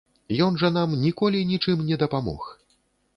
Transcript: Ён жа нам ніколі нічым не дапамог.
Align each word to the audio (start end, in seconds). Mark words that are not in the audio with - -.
Ён 0.45 0.55
жа 0.61 0.69
нам 0.77 0.95
ніколі 1.03 1.43
нічым 1.51 1.83
не 1.91 1.99
дапамог. 2.05 2.49